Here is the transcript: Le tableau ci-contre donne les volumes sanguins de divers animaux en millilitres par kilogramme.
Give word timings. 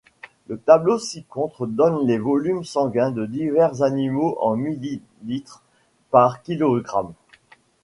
Le 0.47 0.57
tableau 0.57 0.97
ci-contre 0.97 1.67
donne 1.67 2.07
les 2.07 2.17
volumes 2.17 2.63
sanguins 2.63 3.11
de 3.11 3.27
divers 3.27 3.83
animaux 3.83 4.35
en 4.41 4.55
millilitres 4.55 5.61
par 6.09 6.41
kilogramme. 6.41 7.13